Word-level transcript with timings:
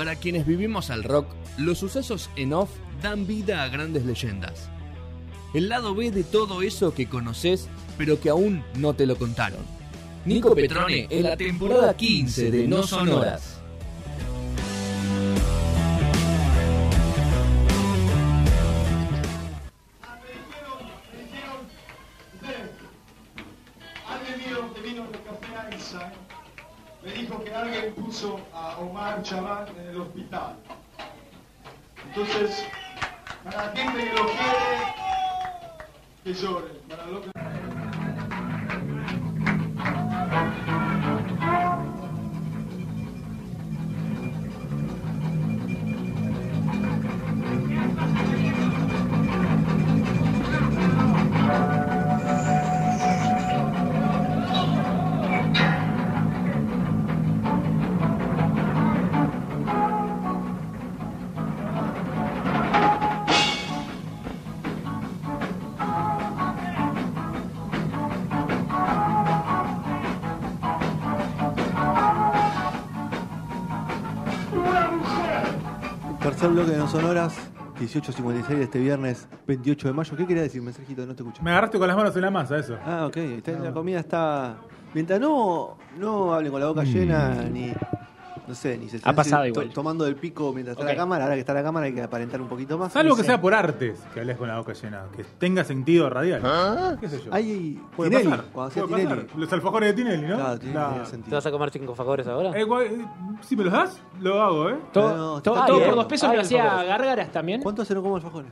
Para 0.00 0.16
quienes 0.16 0.46
vivimos 0.46 0.88
al 0.88 1.04
rock, 1.04 1.26
los 1.58 1.76
sucesos 1.76 2.30
en 2.34 2.54
off 2.54 2.70
dan 3.02 3.26
vida 3.26 3.62
a 3.62 3.68
grandes 3.68 4.06
leyendas. 4.06 4.70
El 5.52 5.68
lado 5.68 5.94
B 5.94 6.10
de 6.10 6.24
todo 6.24 6.62
eso 6.62 6.94
que 6.94 7.06
conoces, 7.06 7.68
pero 7.98 8.18
que 8.18 8.30
aún 8.30 8.64
no 8.76 8.94
te 8.94 9.04
lo 9.04 9.18
contaron. 9.18 9.60
Nico 10.24 10.54
Petrone 10.54 11.06
en 11.10 11.22
la 11.22 11.36
temporada 11.36 11.94
15 11.94 12.50
de 12.50 12.66
No 12.66 12.82
Sonoras. 12.82 13.60
Alguien 24.08 24.38
vino, 24.82 25.04
vino 25.04 25.04
me 27.02 27.12
dijo 27.12 27.42
que 27.42 27.54
alguien 27.54 27.94
puso 27.94 28.40
a 28.52 28.78
Omar 28.78 29.22
Chaván 29.22 29.66
en 29.78 29.88
el 29.88 30.00
hospital. 30.00 30.56
Entonces, 32.08 32.64
para 33.44 33.66
la 33.66 33.72
gente 33.76 34.04
que 34.04 34.14
lo 34.14 34.26
quiere, 34.26 34.94
que 36.24 36.34
llore. 36.34 36.68
Para 36.88 37.06
lo 37.06 37.22
que... 37.22 37.39
bloque 76.52 76.70
de 76.72 76.78
No 76.78 76.88
Sonoras, 76.88 77.36
18.56 77.80 78.46
de 78.48 78.62
este 78.64 78.78
viernes 78.78 79.28
28 79.46 79.88
de 79.88 79.94
mayo. 79.94 80.16
¿Qué 80.16 80.26
quería 80.26 80.42
decir, 80.42 80.62
mensajito? 80.62 81.06
No 81.06 81.14
te 81.14 81.22
escucho. 81.22 81.42
Me 81.42 81.50
agarraste 81.50 81.78
con 81.78 81.88
las 81.88 81.96
manos 81.96 82.14
en 82.16 82.22
la 82.22 82.30
masa, 82.30 82.58
eso. 82.58 82.76
Ah, 82.84 83.06
ok. 83.06 83.16
Está- 83.16 83.52
La 83.52 83.72
comida 83.72 84.00
está. 84.00 84.56
Mientras 84.94 85.20
no, 85.20 85.76
no 85.98 86.34
hablen 86.34 86.50
con 86.52 86.60
la 86.60 86.66
boca 86.68 86.82
llena, 86.84 87.34
ni. 87.50 87.72
No 88.50 88.56
sé, 88.56 88.76
ni 88.76 88.88
se 88.88 88.96
estén 88.96 89.14
pasado 89.14 89.42
to- 89.44 89.48
igual. 89.48 89.70
tomando 89.70 90.04
del 90.04 90.16
pico 90.16 90.52
mientras 90.52 90.74
está 90.76 90.84
Ok. 90.84 90.90
la 90.90 90.96
cámara. 90.96 91.24
Ahora 91.24 91.34
que 91.36 91.40
está 91.40 91.54
la 91.54 91.62
cámara 91.62 91.86
hay 91.86 91.94
que 91.94 92.02
aparentar 92.02 92.40
un 92.40 92.48
poquito 92.48 92.76
más. 92.76 92.92
Salvo 92.92 93.14
que 93.14 93.22
sea 93.22 93.40
por 93.40 93.54
artes 93.54 94.00
que 94.12 94.20
hables 94.20 94.36
con 94.36 94.48
la 94.48 94.58
boca 94.58 94.72
llena, 94.72 95.04
que 95.16 95.22
tenga 95.38 95.62
sentido 95.62 96.10
radial. 96.10 96.42
¿Qué 97.00 97.08
sé 97.08 97.20
yo? 97.24 97.32
Hay 97.32 97.80
Puede 97.96 98.10
Tinelli, 98.10 98.28
pasar. 98.30 98.44
cuando 98.52 98.68
hacía 98.70 98.82
puede 98.86 99.02
Tinelli. 99.04 99.22
pasar. 99.22 99.38
Los 99.40 99.52
alfajores 99.52 99.88
de 99.88 100.02
Tinelli, 100.02 100.26
¿no? 100.26 100.36
Claro, 100.36 100.58
tiene 100.58 100.72
Claro. 100.74 100.88
tenía 100.90 101.04
¿Te 101.04 101.10
sentido. 101.10 101.36
vas 101.36 101.46
a 101.46 101.50
comer 101.52 101.70
cinco 101.70 101.94
favores 101.94 102.26
ahora? 102.26 102.50
Eh, 102.58 102.62
eh, 102.64 103.06
si 103.42 103.56
me 103.56 103.62
los 103.64 103.72
das, 103.72 104.00
lo 104.20 104.42
hago, 104.42 104.68
¿eh? 104.70 104.76
Todo, 104.92 105.16
No, 105.16 105.40
todo- 105.42 105.54
está 105.54 105.66
todo 105.66 105.76
bien. 105.76 105.88
por 105.90 105.96
dos 105.96 106.06
pesos 106.06 106.28
Ay, 106.28 106.36
lo 106.36 106.42
hacía. 106.42 106.82
Gárgaras 106.82 107.30
también. 107.30 107.62
¿Cuánto 107.62 107.84
se 107.84 107.94
no 107.94 108.02
como 108.02 108.16
alfajores? 108.16 108.50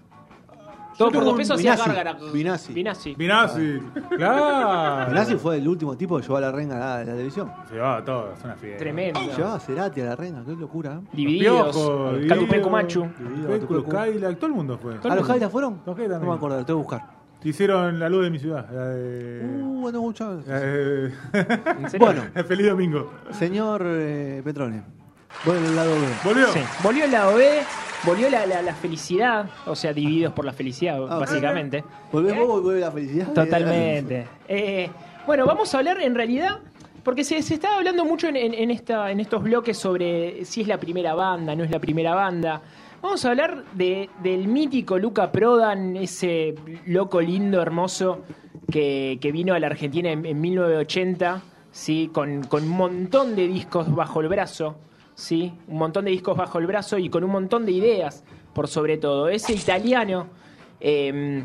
Todo 0.99 1.11
por 1.13 1.25
dos 1.25 1.35
pesos 1.35 1.57
hacía. 1.59 1.77
Gárgaras. 1.77 2.33
Vinazzi. 2.33 2.73
Vinazzi. 2.75 3.15
Vinazzi. 3.15 3.81
Claro. 4.17 5.11
Vinazzi 5.11 5.37
fue 5.37 5.57
el 5.57 5.69
último 5.69 5.97
tipo 5.97 6.17
que 6.17 6.23
llevó 6.23 6.37
a 6.37 6.41
la 6.41 6.51
renga 6.53 6.77
a 6.77 6.79
la, 6.79 6.95
a 6.97 6.99
la 7.05 7.13
televisión. 7.13 7.51
Se 7.71 7.79
va 7.79 8.05
todo, 8.05 8.33
es 8.37 8.45
una 8.45 8.55
fiesta. 8.55 8.79
Tremendo. 8.79 9.21
Llevaba 9.37 9.55
a 9.57 9.61
Cerati 9.61 10.01
a 10.01 10.05
la 10.07 10.17
renga, 10.17 10.45
qué 10.45 10.53
locura. 10.53 10.95
¿eh? 11.03 11.09
Divididos. 11.13 11.77
Piojo, 11.77 12.11
Catupecu 12.29 12.71
Machu. 12.71 13.09
Péculo, 13.49 13.85
Cadillac, 13.85 14.37
todo 14.37 14.47
el 14.49 14.53
mundo 14.55 14.79
fue. 14.79 14.97
¿A 15.09 15.15
los 15.15 15.27
Jailas 15.27 15.51
fueron? 15.53 15.81
Los 15.87 15.97
No 15.97 16.21
me 16.21 16.35
acuerdo, 16.35 16.65
tengo 16.65 16.81
que 16.81 16.85
buscar. 16.85 17.19
Hicieron 17.45 18.01
la 18.01 18.09
luz 18.09 18.25
de 18.25 18.31
mi 18.31 18.39
ciudad. 18.41 18.67
la 18.71 18.89
de- 18.89 19.59
Uh, 19.63 19.91
no 19.93 20.11
eh, 20.49 21.15
¿En 21.33 21.89
serio? 21.91 22.07
Bueno, 22.07 22.23
Feliz 22.49 22.67
domingo. 22.69 23.13
señor 23.31 23.83
eh, 23.85 24.43
Petrone, 24.45 24.83
voy 25.45 25.57
al 25.57 25.77
lado 25.77 25.93
B. 25.93 26.07
¿Volvió? 26.25 26.49
Sí. 26.49 26.61
Volvió 26.83 27.05
el 27.05 27.13
lado 27.13 27.37
B, 27.37 27.61
volvió 28.05 28.31
la, 28.31 28.47
la- 28.47 28.63
la 28.63 28.75
felicidad, 28.75 29.49
o 29.67 29.75
sea, 29.75 29.93
divididos 29.93 30.33
por 30.33 30.45
la 30.45 30.53
felicidad, 30.53 30.99
Ah, 31.09 31.19
básicamente. 31.19 31.85
¿Volvés 32.13 32.37
vos 32.39 32.61
y 32.61 32.63
vuelve 32.63 32.81
la 32.81 32.91
felicidad? 32.93 33.33
Totalmente. 33.33 34.27
Eh, 34.49 34.89
bueno, 35.27 35.47
vamos 35.47 35.75
a 35.75 35.79
hablar 35.79 36.01
en 36.01 36.15
realidad, 36.15 36.59
porque 37.05 37.25
se, 37.25 37.43
se 37.43 37.55
está 37.55 37.77
hablando 37.77 38.05
mucho 38.05 38.29
en, 38.29 38.37
en- 38.37 38.55
en 38.55 38.71
esta, 38.71 39.11
en 39.11 39.21
estos 39.21 39.43
bloques 39.43 39.77
sobre 39.77 40.45
si 40.45 40.63
es 40.63 40.69
la 40.69 40.79
primera 40.79 41.15
banda, 41.15 41.55
no 41.55 41.65
es 41.65 41.71
la 41.71 41.79
primera 41.79 42.15
banda. 42.15 42.61
Vamos 43.01 43.25
a 43.25 43.31
hablar 43.31 43.63
de, 43.75 44.11
del 44.23 44.49
mítico 44.49 44.99
Luca 44.99 45.31
Prodan, 45.31 45.97
ese 45.97 46.55
loco 46.87 47.21
lindo, 47.21 47.63
hermoso, 47.63 48.23
que, 48.71 49.19
que 49.21 49.31
vino 49.33 49.55
a 49.55 49.61
la 49.61 49.69
Argentina 49.69 50.11
en, 50.11 50.27
en 50.27 50.41
1980, 50.41 51.43
¿sí? 51.71 52.11
con, 52.13 52.43
con 52.45 52.65
un 52.65 52.69
montón 52.71 53.37
de 53.37 53.47
discos 53.47 53.95
bajo 53.95 54.21
el 54.21 54.29
brazo, 54.29 54.77
¿sí? 55.19 55.53
un 55.67 55.79
montón 55.79 56.05
de 56.05 56.13
discos 56.13 56.37
bajo 56.37 56.59
el 56.61 56.67
brazo 56.69 56.97
y 56.97 57.11
con 57.11 57.25
un 57.25 57.31
montón 57.33 57.67
de 57.67 57.73
ideas, 57.73 58.25
por 58.55 58.69
sobre 58.69 58.97
todo. 58.99 59.29
Ese 59.29 59.53
italiano. 59.53 60.29
eh, 60.81 61.45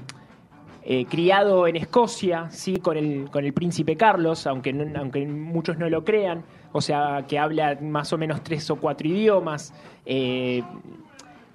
eh, 0.85 1.05
criado 1.05 1.65
en 1.65 1.77
Escocia, 1.77 2.49
sí, 2.51 2.75
con 2.75 2.97
el, 2.97 3.29
con 3.31 3.45
el 3.45 3.53
príncipe 3.53 3.95
Carlos, 3.95 4.45
aunque, 4.45 4.73
no- 4.73 4.99
aunque 4.99 5.25
muchos 5.25 5.77
no 5.77 5.89
lo 5.89 6.03
crean, 6.03 6.43
o 6.73 6.81
sea, 6.81 7.23
que 7.25 7.39
habla 7.39 7.77
más 7.81 8.11
o 8.11 8.17
menos 8.17 8.43
tres 8.43 8.69
o 8.69 8.75
cuatro 8.75 9.07
idiomas. 9.07 9.73
eh, 10.05 10.61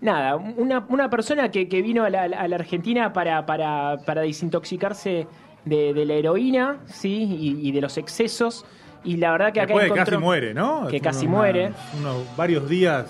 nada, 0.00 0.36
una, 0.36 0.86
una 0.88 1.10
persona 1.10 1.50
que, 1.50 1.68
que 1.68 1.82
vino 1.82 2.04
a 2.04 2.10
la, 2.10 2.22
Argentina 2.22 3.12
para, 3.12 3.44
para, 3.44 3.98
para 4.06 4.22
desintoxicarse 4.22 5.26
de, 5.66 5.92
la 6.06 6.14
heroína, 6.14 6.78
sí, 6.86 7.58
y 7.62 7.70
de 7.72 7.80
los 7.82 7.98
excesos. 7.98 8.64
Y 9.04 9.16
la 9.16 9.32
verdad 9.32 9.52
que 9.52 9.60
acá 9.60 9.66
Después 9.68 9.82
de 9.84 9.86
encontró 9.88 10.04
casi 10.16 10.24
muere, 10.24 10.54
¿no? 10.54 10.86
que 10.88 10.96
Es 10.96 11.02
casi 11.02 11.26
muere. 11.28 11.72
Unos 11.98 12.36
varios 12.36 12.68
días 12.68 13.06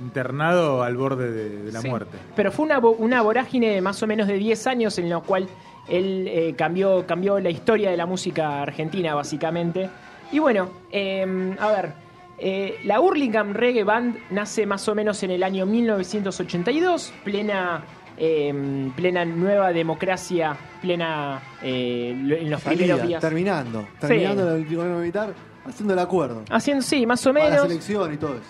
internado 0.00 0.82
al 0.82 0.96
borde 0.96 1.30
de, 1.30 1.48
de 1.64 1.72
la 1.72 1.80
Sí. 1.80 1.88
muerte. 1.88 2.16
Pero 2.34 2.50
fue 2.50 2.64
una, 2.66 2.78
una 2.78 3.22
vorágine 3.22 3.68
de 3.70 3.80
más 3.80 4.02
o 4.02 4.06
menos 4.06 4.26
de 4.26 4.34
10 4.34 4.66
años 4.66 4.98
en 4.98 5.08
la 5.10 5.20
cual 5.20 5.46
él 5.88 6.26
eh, 6.28 6.54
cambió, 6.56 7.06
cambió 7.06 7.38
la 7.40 7.50
historia 7.50 7.90
de 7.90 7.96
la 7.96 8.06
música 8.06 8.62
argentina, 8.62 9.14
básicamente. 9.14 9.88
Y 10.32 10.38
bueno, 10.38 10.70
eh, 10.90 11.54
a 11.60 11.68
ver, 11.68 11.92
eh, 12.38 12.76
la 12.84 13.00
Hurlingham 13.00 13.52
Reggae 13.52 13.84
Band 13.84 14.16
nace 14.30 14.66
más 14.66 14.88
o 14.88 14.94
menos 14.94 15.22
en 15.22 15.30
el 15.30 15.42
año 15.44 15.66
1982, 15.66 17.12
plena, 17.24 17.82
eh, 18.16 18.90
plena 18.96 19.24
nueva 19.24 19.72
democracia, 19.72 20.56
plena 20.80 21.40
eh, 21.62 22.10
en 22.12 22.50
los 22.50 22.60
primeros 22.62 23.02
días. 23.06 23.20
terminando, 23.20 23.86
terminando 24.00 24.54
el 24.56 24.64
gobierno 24.64 24.98
militar, 24.98 25.32
haciendo 25.64 25.92
el 25.94 25.98
acuerdo. 26.00 26.42
Haciendo, 26.50 26.82
sí, 26.82 27.06
más 27.06 27.26
o 27.26 27.32
Para 27.32 27.44
la 27.44 27.50
menos. 27.50 27.68
selección 27.68 28.12
y 28.12 28.16
todo 28.16 28.34
eso. 28.34 28.42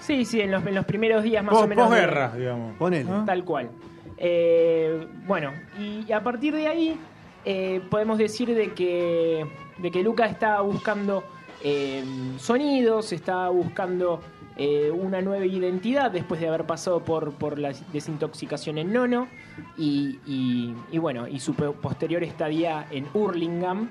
Sí, 0.00 0.24
sí, 0.24 0.40
en 0.40 0.50
los, 0.50 0.64
en 0.66 0.74
los 0.74 0.84
primeros 0.86 1.22
días 1.22 1.44
más 1.44 1.54
Pos- 1.54 1.64
o 1.64 1.68
menos. 1.68 1.86
Posguerra, 1.88 2.32
digamos. 2.36 2.76
Ponele. 2.76 3.10
¿Ah? 3.10 3.22
Tal 3.26 3.44
cual. 3.44 3.70
Eh, 4.16 5.06
bueno, 5.26 5.52
y 5.78 6.10
a 6.12 6.22
partir 6.22 6.54
de 6.54 6.66
ahí 6.66 6.96
eh, 7.44 7.80
podemos 7.90 8.18
decir 8.18 8.54
de 8.54 8.72
que, 8.72 9.46
de 9.78 9.90
que 9.90 10.02
Luca 10.02 10.26
está 10.26 10.60
buscando 10.60 11.24
eh, 11.62 12.02
sonidos, 12.38 13.12
está 13.12 13.48
buscando 13.48 14.20
eh, 14.56 14.90
una 14.90 15.20
nueva 15.22 15.46
identidad 15.46 16.10
después 16.10 16.40
de 16.40 16.48
haber 16.48 16.64
pasado 16.64 17.00
por, 17.04 17.32
por 17.34 17.58
la 17.58 17.72
desintoxicación 17.92 18.78
en 18.78 18.92
Nono 18.92 19.28
y, 19.78 20.18
bueno, 20.98 21.26
y 21.28 21.40
su 21.40 21.54
po- 21.54 21.72
posterior 21.72 22.22
estadía 22.24 22.86
en 22.90 23.06
Hurlingham, 23.14 23.88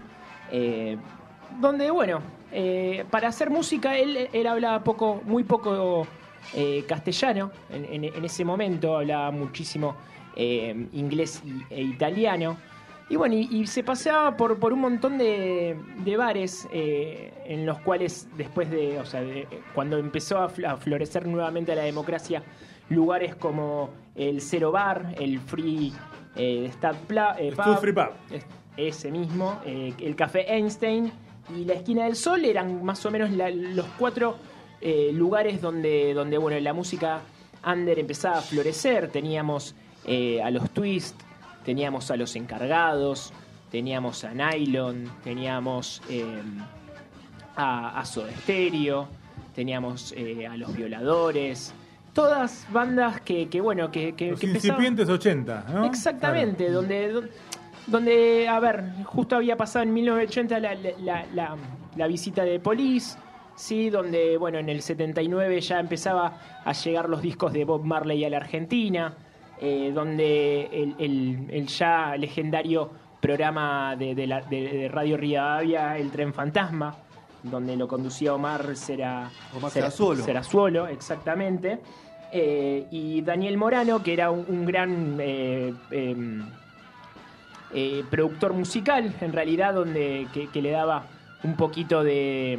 eh, 0.52 0.98
donde 1.60 1.89
bueno, 1.92 2.22
eh, 2.51 3.06
para 3.10 3.30
hacer 3.30 3.50
música 3.50 3.98
él, 3.98 4.30
él 4.33 4.48
hablaba 4.48 4.83
poco, 4.83 5.22
muy 5.25 5.44
poco 5.44 6.06
castellano 6.88 7.51
en, 7.69 8.04
en- 8.04 8.25
ese 8.25 8.44
momento, 8.44 8.98
hablaba 8.98 9.30
muchísimo 9.31 9.95
inglés 10.94 11.44
e 11.69 11.81
italiano. 11.81 12.57
Y 13.09 13.15
bueno, 13.15 13.33
y, 13.35 13.47
y 13.51 13.65
se 13.67 13.83
paseaba 13.83 14.38
por, 14.38 14.59
por 14.59 14.71
un 14.71 14.81
montón 14.81 15.17
de, 15.17 15.75
de 16.06 16.17
bares 16.17 16.67
eh, 16.71 17.33
en 17.45 17.65
los 17.65 17.79
cuales 17.79 18.27
después 18.38 18.69
de, 18.69 19.00
o 19.00 19.06
sea, 19.06 19.21
de- 19.21 19.47
cuando 19.73 19.97
empezó 19.97 20.38
a, 20.38 20.47
fl- 20.50 20.67
a 20.67 20.77
florecer 20.77 21.25
nuevamente 21.27 21.73
la 21.75 21.81
democracia, 21.83 22.44
lugares 22.89 23.35
como 23.35 23.89
el 24.15 24.41
Cero 24.41 24.71
Bar, 24.71 25.15
el 25.19 25.39
Free 25.39 25.91
eh, 26.35 26.69
Stat 26.73 26.95
Pla- 27.07 27.35
eh, 27.39 27.51
Pub, 27.56 27.79
Free 27.79 27.94
Pub. 27.94 28.09
es- 28.31 28.45
ese 28.77 29.11
mismo, 29.11 29.59
eh, 29.65 29.94
el 30.00 30.15
Café 30.15 30.45
Einstein 30.53 31.11
y 31.57 31.65
la 31.65 31.73
Esquina 31.73 32.06
del 32.06 32.15
Sol 32.15 32.45
eran 32.45 32.83
más 32.83 33.03
o 33.07 33.11
menos 33.11 33.31
la- 33.31 33.50
los 33.50 33.88
cuatro 33.97 34.38
eh, 34.81 35.09
lugares 35.13 35.61
donde, 35.61 36.13
donde 36.13 36.38
bueno, 36.38 36.59
la 36.59 36.73
música 36.73 37.21
under 37.67 37.97
empezaba 38.00 38.38
a 38.38 38.41
florecer. 38.41 39.09
Teníamos 39.09 39.75
eh, 40.06 40.41
a 40.41 40.50
los 40.51 40.69
Twist, 40.69 41.19
teníamos 41.65 42.09
a 42.11 42.15
los 42.17 42.35
encargados, 42.35 43.33
teníamos 43.71 44.23
a 44.23 44.33
Nylon, 44.33 45.09
teníamos 45.23 46.01
eh, 46.09 46.41
a, 47.56 48.00
a 48.00 48.06
Soda 48.06 48.31
Stereo, 48.41 49.07
teníamos 49.53 50.13
eh, 50.15 50.47
a 50.47 50.56
Los 50.57 50.75
Violadores, 50.75 51.73
todas 52.13 52.65
bandas 52.71 53.21
que, 53.21 53.47
que, 53.50 53.61
bueno, 53.61 53.91
que, 53.91 54.13
que, 54.15 54.31
Los 54.31 54.39
que 54.39 54.47
empezaban- 54.47 54.77
incipientes 54.81 55.09
80, 55.09 55.65
¿no? 55.73 55.85
Exactamente, 55.85 56.65
Claro. 56.65 56.73
donde, 56.81 57.11
do- 57.11 57.23
donde, 57.88 58.47
a 58.47 58.59
ver, 58.59 58.83
justo 59.06 59.35
había 59.35 59.57
pasado 59.57 59.83
en 59.83 59.94
1980 59.94 60.59
la, 60.59 60.75
la- 60.75 61.25
la- 61.33 61.56
la 61.95 62.07
visita 62.07 62.44
de 62.44 62.59
Police, 62.59 63.17
¿sí? 63.56 63.89
donde, 63.89 64.38
bueno, 64.38 64.59
en 64.59 64.69
el 64.69 64.81
79 64.81 65.59
ya 65.61 65.79
empezaba 65.79 66.38
a 66.63 66.71
llegar 66.73 67.09
los 67.09 67.21
discos 67.21 67.51
de 67.51 67.65
Bob 67.65 67.83
Marley 67.83 68.23
a 68.25 68.29
la 68.29 68.38
Argentina, 68.38 69.13
eh, 69.61 69.91
donde 69.94 70.65
el, 70.71 70.95
el- 71.00 71.47
el 71.50 71.67
ya 71.67 72.15
legendario 72.17 72.89
programa 73.19 73.95
de, 73.97 74.15
de 74.15 74.27
la- 74.27 74.41
de- 74.41 74.69
de 74.69 74.88
Radio 74.88 75.17
Rivadavia, 75.17 75.97
El 75.97 76.09
Tren 76.11 76.33
Fantasma, 76.33 76.95
donde 77.44 77.75
lo 77.75 77.88
conducía 77.88 78.33
Omar 78.33 78.75
Sera, 78.75 79.29
Omar 79.56 79.71
Sera- 79.71 79.88
Serazuolo. 79.88 80.23
Serazuolo, 80.23 80.88
exactamente. 80.88 81.79
Eh, 82.31 82.88
y 82.91 83.21
Daniel 83.21 83.57
Morano, 83.57 84.03
que 84.03 84.13
era 84.13 84.29
un, 84.31 84.45
un 84.47 84.65
gran 84.65 85.17
eh, 85.19 85.73
em, 85.91 86.45
eh, 87.73 88.03
productor 88.09 88.53
musical, 88.53 89.13
en 89.21 89.33
realidad, 89.33 89.73
donde 89.73 90.27
que, 90.33 90.47
que 90.47 90.61
le 90.61 90.71
daba 90.71 91.03
un 91.44 91.56
poquito 91.56 92.03
de, 92.03 92.57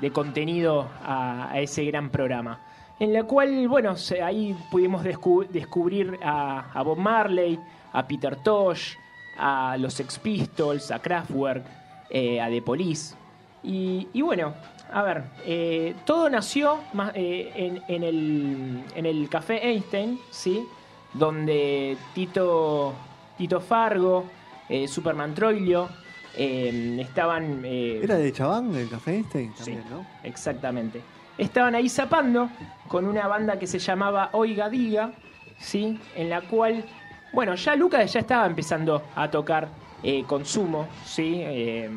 de 0.00 0.10
contenido 0.10 0.88
a, 1.04 1.50
a 1.50 1.60
ese 1.60 1.84
gran 1.84 2.10
programa. 2.10 2.60
En 2.98 3.12
la 3.12 3.24
cual, 3.24 3.68
bueno, 3.68 3.96
se- 3.96 4.22
ahí 4.22 4.56
pudimos 4.70 5.04
descu- 5.04 5.46
descubrir 5.48 6.18
a, 6.22 6.70
a 6.72 6.82
Bob 6.82 6.98
Marley, 6.98 7.58
a 7.92 8.06
Peter 8.06 8.36
Tosh, 8.36 8.94
a 9.38 9.76
los 9.78 9.92
Sex 9.94 10.18
Pistols, 10.18 10.90
a 10.90 10.98
Kraftwerk, 10.98 11.64
eh, 12.08 12.40
a 12.40 12.48
The 12.48 12.62
Police. 12.62 13.14
Y, 13.62 14.08
y 14.14 14.22
bueno, 14.22 14.54
a 14.92 15.02
ver, 15.02 15.24
eh, 15.44 15.94
todo 16.06 16.30
nació 16.30 16.78
eh, 17.14 17.52
en, 17.54 17.82
en 17.88 18.02
el, 18.02 18.84
en 18.94 19.04
el 19.06 19.28
Café 19.28 19.66
Einstein, 19.68 20.18
¿sí? 20.30 20.64
Donde 21.12 21.96
Tito, 22.14 22.94
Tito 23.36 23.60
Fargo, 23.60 24.24
eh, 24.68 24.86
Superman 24.88 25.34
Troilio, 25.34 25.88
eh, 26.36 26.98
estaban... 27.00 27.62
¿Era 27.64 28.16
de 28.16 28.32
Chabán 28.32 28.74
el 28.74 28.88
Café 28.88 29.16
Einstein 29.16 29.52
Sí. 29.56 29.72
también, 29.72 29.84
no? 29.90 30.06
Exactamente. 30.22 31.00
Estaban 31.38 31.74
ahí 31.74 31.88
zapando 31.88 32.48
con 32.88 33.04
una 33.06 33.26
banda 33.26 33.58
que 33.58 33.66
se 33.66 33.78
llamaba 33.78 34.30
Oiga 34.32 34.68
Diga, 34.70 35.12
¿sí? 35.58 36.00
En 36.14 36.30
la 36.30 36.40
cual, 36.42 36.84
bueno, 37.32 37.54
ya 37.54 37.76
Lucas 37.76 38.12
ya 38.12 38.20
estaba 38.20 38.46
empezando 38.46 39.02
a 39.14 39.30
tocar 39.30 39.68
eh, 40.02 40.24
consumo, 40.24 40.86
¿sí? 41.04 41.40
Eh, 41.42 41.90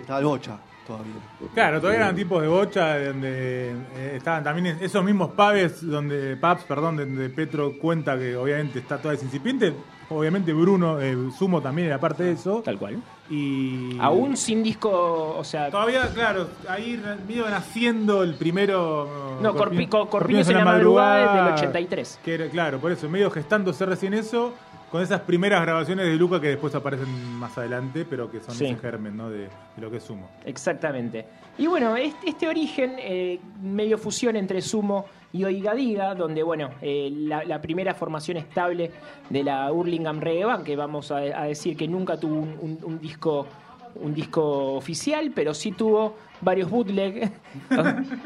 Estaba 0.00 0.18
el 0.18 0.24
Bocha 0.26 0.58
todavía. 0.86 1.12
Claro, 1.54 1.80
todavía 1.80 2.00
eran 2.02 2.16
tipos 2.16 2.40
de 2.42 2.48
bocha 2.48 2.98
donde 3.06 3.70
eh, 3.96 4.14
estaban 4.16 4.42
también 4.44 4.78
esos 4.80 5.04
mismos 5.04 5.30
pubs 5.32 5.86
donde 5.86 6.36
pubs, 6.36 6.64
perdón, 6.64 6.96
donde 6.96 7.28
Petro 7.30 7.72
cuenta 7.78 8.18
que 8.18 8.36
obviamente 8.36 8.78
está 8.80 8.98
toda 8.98 9.14
incipiente. 9.14 9.72
Obviamente 10.10 10.52
Bruno, 10.52 11.00
eh, 11.00 11.16
Sumo 11.38 11.62
también 11.62 11.88
era 11.88 11.98
parte 11.98 12.24
de 12.24 12.32
eso. 12.32 12.60
tal 12.62 12.78
cual. 12.78 13.02
Y 13.30 13.96
Aún 13.98 14.36
sin 14.36 14.62
disco, 14.62 15.34
o 15.38 15.42
sea, 15.44 15.70
todavía, 15.70 16.06
claro, 16.12 16.48
ahí 16.68 17.00
medio 17.26 17.48
naciendo 17.48 18.22
el 18.22 18.34
primero. 18.34 19.38
no, 19.40 19.54
Corpi- 19.54 19.86
Corpi- 19.86 19.88
Co- 19.88 20.08
Corpiños 20.10 20.48
en 20.50 20.56
la 20.58 20.64
madrugada 20.66 21.24
es 21.24 21.44
del 21.44 21.54
83. 21.54 22.20
Que 22.22 22.34
era, 22.34 22.46
claro, 22.48 22.78
por 22.78 22.92
eso, 22.92 23.08
medio 23.08 23.30
gestándose 23.30 23.86
recién 23.86 24.12
eso, 24.12 24.52
con 24.92 25.02
esas 25.02 25.20
primeras 25.22 25.62
grabaciones 25.62 26.06
de 26.06 26.14
Luca 26.16 26.40
que 26.40 26.48
después 26.48 26.72
aparecen 26.74 27.08
más 27.38 27.56
adelante, 27.58 28.04
pero 28.08 28.30
que 28.30 28.38
son 28.40 28.54
Sí. 28.54 28.66
ese 28.66 28.76
germen, 28.76 29.16
¿no? 29.16 29.28
De, 29.30 29.38
de 29.38 29.48
lo 29.80 29.90
que 29.90 29.96
es 29.96 30.02
Sumo. 30.04 30.28
Exactamente. 30.44 31.24
Y 31.58 31.66
bueno, 31.66 31.96
este, 31.96 32.28
este 32.28 32.46
origen, 32.46 32.96
eh, 32.98 33.40
medio 33.62 33.96
fusión 33.98 34.36
entre 34.36 34.60
Sumo 34.62 35.06
y 35.32 35.44
Oiga 35.44 35.74
Diga, 35.74 36.14
donde, 36.14 36.42
bueno, 36.42 36.68
eh, 36.82 37.10
la, 37.10 37.42
la 37.44 37.60
primera 37.62 37.94
formación 37.94 38.36
estable 38.36 38.90
de 39.30 39.42
la 39.42 39.72
Hurlingham 39.72 40.20
Reggae 40.20 40.44
Band, 40.44 40.64
que 40.64 40.76
vamos 40.76 41.10
a, 41.10 41.16
a 41.16 41.44
decir 41.44 41.74
que 41.76 41.88
nunca 41.88 42.18
tuvo 42.20 42.34
un, 42.36 42.56
un- 42.60 42.78
un 42.84 43.00
disco 43.00 43.46
un 43.94 44.14
disco 44.14 44.72
oficial, 44.74 45.32
pero 45.34 45.52
sí 45.52 45.72
tuvo 45.72 46.16
varios 46.40 46.70
bootleg, 46.70 47.30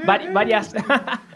vari- 0.05 0.33
varias... 0.33 0.73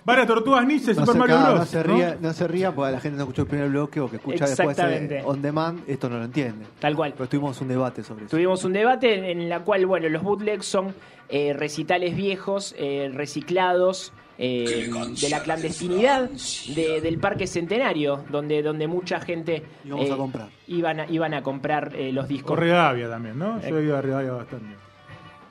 Varias 0.04 0.26
tortugas 0.26 0.66
ninja 0.66 0.92
No 0.92 0.94
Super 1.06 1.12
se, 1.12 1.18
Mario 1.18 1.36
Bros. 1.38 1.58
no 1.60 1.66
se 1.66 1.82
ría, 1.82 2.16
no 2.20 2.32
se 2.32 2.48
ría 2.48 2.72
porque 2.74 2.92
la 2.92 3.00
gente 3.00 3.16
no 3.16 3.22
escuchó 3.24 3.42
el 3.42 3.48
primer 3.48 3.68
bloque 3.68 4.00
o 4.00 4.08
que 4.10 4.16
escucha 4.16 4.46
después 4.46 4.78
eh, 4.78 5.22
on 5.24 5.42
demand, 5.42 5.82
esto 5.88 6.08
no 6.08 6.18
lo 6.18 6.24
entiende. 6.24 6.64
Tal 6.78 6.96
cual. 6.96 7.12
Pero 7.16 7.28
tuvimos 7.28 7.60
un 7.60 7.68
debate 7.68 8.02
sobre 8.02 8.24
eso. 8.24 8.30
Tuvimos 8.36 8.64
un 8.64 8.72
debate 8.72 9.30
en 9.30 9.48
la 9.48 9.60
cual, 9.60 9.86
bueno, 9.86 10.08
los 10.08 10.22
bootlegs 10.22 10.64
son 10.66 10.94
eh, 11.28 11.52
recitales 11.52 12.16
viejos, 12.16 12.74
eh, 12.78 13.10
reciclados, 13.14 14.12
eh, 14.42 14.88
de 15.20 15.28
la 15.28 15.42
clandestinidad 15.42 16.30
de- 16.74 17.00
del 17.02 17.18
Parque 17.18 17.46
Centenario, 17.46 18.24
donde, 18.30 18.62
donde 18.62 18.86
mucha 18.88 19.20
gente 19.20 19.62
eh, 19.84 20.10
a 20.12 20.16
comprar. 20.16 20.48
Iban, 20.66 21.00
a, 21.00 21.06
iban 21.10 21.34
a 21.34 21.42
comprar 21.42 21.94
eh, 21.94 22.10
los 22.10 22.26
discos. 22.26 22.52
O 22.52 22.56
Rivadavia 22.56 23.08
también, 23.10 23.38
¿no? 23.38 23.60
Yo 23.60 23.76
Eh. 23.76 23.80
he 23.80 23.84
ido 23.84 23.96
a 23.98 24.00
Rivadavia 24.02 24.32
bastante. 24.32 24.74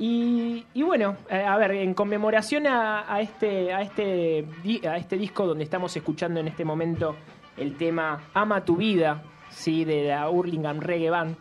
Y, 0.01 0.63
bueno, 0.81 1.17
a 1.29 1.57
ver, 1.57 1.71
en 1.71 1.93
conmemoración 1.93 2.67
a, 2.67 3.19
este, 3.19 3.73
a, 3.73 3.81
este, 3.81 4.45
a 4.87 4.95
este 4.95 5.17
disco 5.17 5.45
donde 5.45 5.65
estamos 5.65 5.93
escuchando 5.95 6.39
en 6.39 6.47
este 6.47 6.63
momento 6.63 7.17
el 7.57 7.75
tema 7.75 8.29
Ama 8.33 8.63
tu 8.63 8.77
vida, 8.77 9.21
¿sí? 9.49 9.83
de 9.83 10.07
la 10.07 10.29
Hurlingham 10.29 10.79
Reggae 10.79 11.09
Band, 11.09 11.35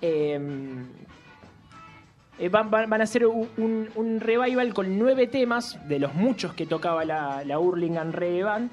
eh, 0.00 0.40
eh, 2.38 2.48
van, 2.48 2.72
a 3.00 3.04
hacer 3.04 3.26
un, 3.26 4.18
revival 4.20 4.72
con 4.72 4.98
nueve 4.98 5.26
temas 5.26 5.78
de 5.86 5.98
los 5.98 6.14
muchos 6.14 6.54
que 6.54 6.64
tocaba 6.64 7.04
la, 7.04 7.44
la 7.44 7.58
Hurlingham 7.58 8.12
Reggae 8.12 8.44
Band, 8.44 8.70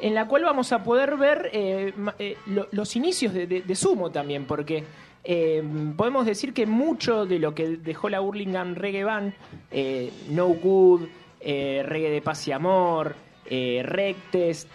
en 0.00 0.14
la 0.14 0.26
cual 0.26 0.42
vamos 0.42 0.72
a 0.72 0.82
poder 0.82 1.16
ver 1.16 1.48
eh, 1.52 1.92
eh, 2.18 2.36
lo- 2.46 2.66
los 2.72 2.96
inicios 2.96 3.32
de 3.32 3.74
Sumo 3.76 4.10
también, 4.10 4.46
porque 4.46 4.82
eh, 5.24 5.62
podemos 5.96 6.26
decir 6.26 6.52
que 6.52 6.66
mucho 6.66 7.24
de 7.26 7.38
lo 7.38 7.54
que 7.54 7.76
dejó 7.76 8.08
la 8.10 8.20
Hurlingham 8.20 8.74
Reggae 8.74 9.04
Band, 9.04 9.32
eh, 9.70 10.12
No 10.30 10.48
Good, 10.48 11.02
eh, 11.40 11.82
Reggae 11.84 12.10
de 12.10 12.22
Paz 12.22 12.46
y 12.48 12.52
Amor, 12.52 13.16
eh, 13.46 13.82
Rectest, 13.84 14.68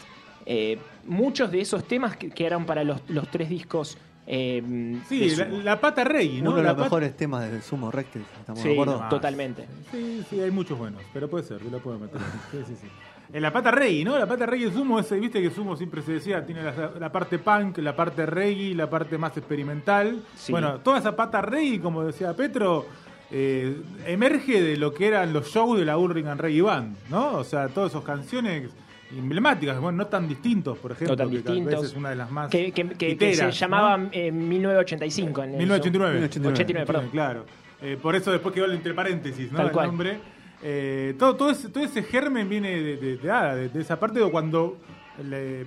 eh, 0.45 0.79
muchos 1.05 1.51
de 1.51 1.61
esos 1.61 1.87
temas 1.87 2.17
que, 2.17 2.45
eran 2.45 2.65
para 2.65 2.83
los 2.83 3.01
tres 3.31 3.49
discos. 3.49 3.97
Eh, 4.31 4.61
de 4.63 4.99
Sí, 5.07 5.35
la, 5.35 5.45
la 5.47 5.81
pata 5.81 6.03
rey, 6.03 6.39
¿no? 6.41 6.51
Uno 6.51 6.57
de 6.57 6.63
La 6.63 6.73
los 6.73 6.83
mejores 6.83 7.17
temas 7.17 7.49
del 7.51 7.63
Sumo 7.63 7.89
Rectes, 7.91 8.21
¿estamos 8.39 8.61
Sí, 8.61 8.67
de 8.67 8.73
acuerdo? 8.75 9.01
no. 9.01 9.09
totalmente. 9.09 9.65
Sí, 9.91 10.23
sí, 10.29 10.39
hay 10.39 10.51
muchos 10.51 10.77
buenos, 10.77 11.01
pero 11.11 11.27
puede 11.27 11.43
ser, 11.45 11.63
yo 11.63 11.69
lo 11.71 11.79
puedo 11.79 11.97
meter. 11.97 12.21
Sí, 12.51 12.57
sí, 12.67 12.75
sí. 12.81 12.87
En 13.33 13.41
la 13.41 13.51
pata 13.51 13.71
reggae, 13.71 14.03
¿no? 14.03 14.17
La 14.17 14.27
pata 14.27 14.45
reggae 14.45 14.67
de 14.67 14.73
Sumo, 14.73 14.99
ese, 14.99 15.19
viste 15.19 15.41
que 15.41 15.49
Sumo 15.49 15.75
siempre 15.75 16.01
se 16.03 16.13
decía, 16.13 16.45
tiene 16.45 16.61
la, 16.63 16.91
la 16.99 17.11
parte 17.11 17.39
punk, 17.39 17.77
la 17.79 17.95
parte 17.95 18.25
reggae, 18.25 18.73
la 18.75 18.89
parte 18.89 19.17
más 19.17 19.35
experimental. 19.37 20.23
Sí. 20.35 20.51
Bueno, 20.51 20.79
toda 20.79 20.99
esa 20.99 21.15
pata 21.15 21.41
reggae, 21.41 21.79
como 21.79 22.03
decía 22.03 22.35
Petro, 22.35 22.85
eh, 23.31 23.81
emerge 24.07 24.61
de 24.61 24.77
lo 24.77 24.93
que 24.93 25.07
eran 25.07 25.31
los 25.33 25.47
shows 25.47 25.77
de 25.79 25.85
la 25.85 25.97
Hurricane 25.97 26.41
Reggae 26.41 26.61
Band, 26.63 26.97
¿no? 27.09 27.33
O 27.37 27.43
sea, 27.43 27.67
todas 27.67 27.91
esas 27.91 28.03
canciones 28.03 28.71
emblemáticas, 29.17 29.79
bueno, 29.79 29.97
no 29.99 30.07
tan 30.07 30.27
distintos, 30.27 30.77
por 30.77 30.91
ejemplo, 30.91 31.15
No 31.15 31.17
tan 31.17 31.29
que 31.31 31.39
tal 31.41 31.63
vez 31.63 31.83
es 31.83 31.95
una 31.95 32.09
de 32.11 32.15
las 32.15 32.29
más 32.31 32.49
que, 32.49 32.71
que- 32.71 32.87
que- 32.89 32.95
que 32.95 33.09
hiteras, 33.11 33.37
se 33.37 33.43
¿no? 33.45 33.51
llamaba 33.51 34.09
eh, 34.11 34.31
1985. 34.31 35.43
En 35.43 35.49
el- 35.51 35.57
1989. 35.57 36.25
89, 36.53 36.85
perdón. 36.85 37.09
Claro. 37.11 37.45
Eh, 37.81 37.97
por 38.01 38.15
eso 38.15 38.31
después 38.31 38.53
quedó 38.53 38.71
entre 38.71 38.93
paréntesis, 38.93 39.51
¿no? 39.51 39.57
Tal 39.57 39.67
el 39.67 39.71
cual. 39.73 39.87
nombre. 39.87 40.19
Eh, 40.61 41.15
todo, 41.17 41.35
todo, 41.35 41.49
ese, 41.51 41.69
todo 41.69 41.83
ese 41.83 42.03
germen 42.03 42.49
viene 42.49 42.69
de, 42.71 42.97
de- 42.97 43.17
de- 43.17 43.55
de- 43.55 43.69
de 43.69 43.81
esa 43.81 43.99
parte 43.99 44.19
de 44.19 44.29
cuando 44.29 44.77
le- 45.23 45.65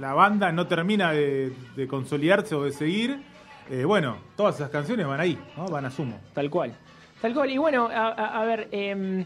la 0.00 0.14
banda 0.14 0.52
no 0.52 0.66
termina 0.66 1.12
de, 1.12 1.52
de 1.76 1.86
consolidarse 1.86 2.54
o 2.54 2.64
de 2.64 2.72
seguir. 2.72 3.20
eh, 3.70 3.84
bueno, 3.84 4.16
todas 4.36 4.56
esas 4.56 4.70
canciones 4.70 5.06
van 5.06 5.20
ahí, 5.20 5.38
¿no? 5.56 5.66
Van 5.66 5.84
a 5.84 5.90
sumo. 5.90 6.20
Tal 6.34 6.50
cual. 6.50 6.74
Tal 7.20 7.32
cual. 7.32 7.48
Y 7.50 7.58
bueno, 7.58 7.86
a, 7.88 8.08
a- 8.08 8.40
a 8.40 8.44
ver, 8.44 8.68
em, 8.72 9.24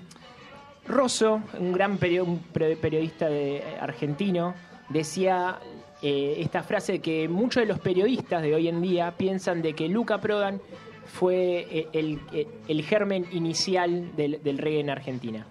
Rosso, 0.89 1.41
un 1.59 1.73
gran 1.73 1.99
periodista 1.99 3.29
de, 3.29 3.63
argentino, 3.81 4.55
decía 4.89 5.59
eh, 6.03 6.37
esta 6.39 6.63
frase 6.63 7.01
que 7.01 7.29
muchos 7.29 7.63
de 7.63 7.67
los 7.67 7.79
periodistas 7.81 8.43
de 8.43 8.55
hoy 8.55 8.69
en 8.69 8.81
día 8.83 9.13
piensan 9.17 9.63
de 9.63 9.73
que 9.75 9.89
Luca 9.89 10.21
Prodan 10.21 10.61
fue 11.07 11.67
eh, 11.71 11.89
el, 11.93 12.21
el- 12.33 12.47
el 12.69 12.83
germen 12.83 13.27
inicial 13.33 14.15
del, 14.17 14.43
del 14.43 14.59
reggae 14.59 14.81
en 14.81 14.91
Argentina. 14.91 15.47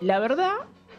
La 0.00 0.18
verdad, 0.20 0.52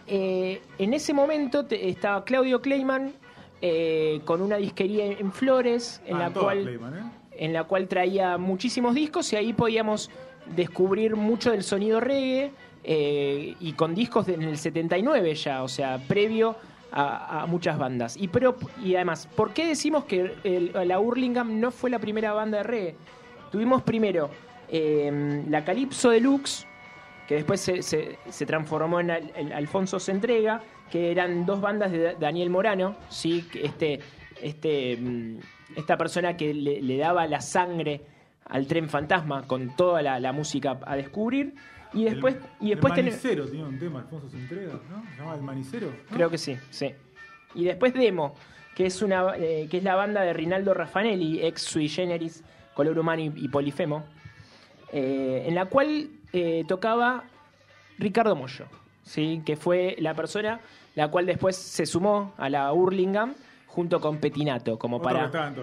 eh, 0.07 0.62
en 0.77 0.93
ese 0.93 1.13
momento 1.13 1.65
te- 1.65 1.88
estaba 1.89 2.24
Claudio 2.25 2.62
Kleiman 2.62 3.13
eh, 3.62 4.21
con 4.25 4.41
una 4.41 4.57
disquería 4.57 5.05
en 5.05 5.31
Flores, 5.31 6.01
en 6.05 6.15
Ah, 6.17 6.19
la 6.19 6.29
todas 6.33 6.45
cual 6.55 6.63
Clayman, 6.63 6.93
¿eh? 6.98 7.03
en 7.38 7.53
la 7.53 7.63
cual 7.65 7.88
traía 7.88 8.38
muchísimos 8.38 8.95
discos 8.95 9.31
y 9.33 9.36
ahí 9.36 9.53
podíamos 9.53 10.09
descubrir 10.55 11.15
mucho 11.15 11.51
del 11.51 11.63
sonido 11.63 12.00
reggae 12.00 12.51
eh, 12.83 13.55
y 13.59 13.74
con 13.74 13.93
discos 13.95 14.25
de- 14.27 14.36
en 14.36 14.43
el 14.43 14.57
79 14.57 15.33
ya, 15.36 15.63
o 15.63 15.67
sea, 15.67 15.98
previo 16.07 16.55
a, 16.91 17.45
muchas 17.48 17.77
bandas. 17.77 18.17
Y, 18.17 18.27
pero, 18.29 18.55
y 18.83 18.95
además, 18.95 19.27
¿por 19.36 19.53
qué 19.53 19.67
decimos 19.67 20.05
que 20.05 20.71
la 20.74 21.00
Hurlingham 21.00 21.59
no 21.59 21.69
fue 21.71 21.89
la 21.91 22.00
primera 22.00 22.33
banda 22.33 22.57
de 22.59 22.63
reggae? 22.63 22.95
Tuvimos 23.51 23.83
primero 23.83 24.29
eh, 24.69 25.43
la 25.50 25.63
Calypso 25.63 26.09
Deluxe, 26.09 26.65
que 27.27 27.36
después 27.36 27.62
se, 27.62 27.83
se- 27.83 28.45
transformó 28.48 29.00
en 29.00 29.12
Alfonso 29.53 30.00
se 30.00 30.12
entrega, 30.12 30.62
que 30.91 31.12
eran 31.12 31.45
dos 31.45 31.62
bandas 31.62 31.91
de 31.91 32.00
Da- 32.00 32.13
Daniel 32.15 32.50
Morano, 32.50 32.95
¿sí? 33.09 33.48
este, 33.62 34.00
este, 34.41 34.98
mm, 34.98 35.38
esta 35.75 35.95
persona 35.95 36.36
que 36.36 36.53
le, 36.55 36.98
daba 36.98 37.27
la 37.27 37.41
sangre 37.41 38.01
al 38.45 38.65
tren 38.65 38.89
fantasma 38.89 39.43
con 39.45 39.75
toda 39.75 40.01
la 40.01 40.31
música 40.31 40.79
a 40.88 40.95
descubrir. 40.95 41.53
Y 41.93 42.03
después, 42.05 42.36
el, 42.36 42.41
y 42.67 42.69
después 42.69 42.91
el 42.91 42.96
ten- 42.98 43.05
manicero 43.05 43.46
tiene 43.48 43.65
un 43.65 43.79
tema, 43.79 44.00
Alfonso 44.00 44.29
se 44.29 44.38
entrega, 44.38 44.74
¿no? 44.89 45.03
Se 45.12 45.17
llama 45.17 45.36
El 45.36 45.41
Manicero. 45.41 45.88
¿no? 45.88 46.15
Creo 46.15 46.29
que 46.29 46.38
sí, 46.38 46.58
sí. 46.69 46.93
Y 47.55 47.63
después 47.63 47.93
Demo, 47.93 48.36
que 48.75 48.86
es 48.86 49.01
una 49.01 49.36
eh, 49.36 49.67
que 49.69 49.77
es 49.77 49.84
la 49.84 49.96
banda 49.96 50.22
de 50.22 50.34
Rinaldo 50.34 50.74
Raffanelli, 50.74 51.43
ex 51.43 51.62
sui 51.63 51.89
generis, 51.89 52.43
Color 52.75 52.98
Humano 53.00 53.22
y, 53.24 53.34
y 53.36 53.48
Polifemo, 53.48 54.05
eh, 54.91 55.46
en 55.48 55.55
la 55.55 55.65
cual 55.65 56.10
eh, 56.31 56.63
tocaba 56.67 57.24
Ricardo 57.98 58.36
Mollo, 58.36 58.65
¿sí? 59.03 59.41
que 59.46 59.55
fue 59.55 59.96
la 60.00 60.13
persona 60.13 60.60
la 60.96 61.10
cual 61.10 61.25
después 61.25 61.55
se 61.55 61.86
sumó 61.86 62.34
a 62.38 62.50
la 62.50 62.72
Hurlingham 62.74 63.34
junto 63.67 64.00
con 64.01 64.17
Petinato, 64.17 64.77
como 64.77 64.98
Otro 64.98 65.10
para... 65.10 65.53